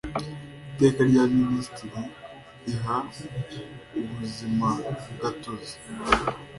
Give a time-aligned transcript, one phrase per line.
[0.71, 2.01] iteka rya minisitiri
[2.65, 2.97] riha
[3.99, 5.75] ubuzimagatozi